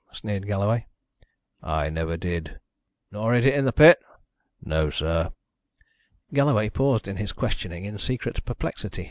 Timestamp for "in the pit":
3.53-3.99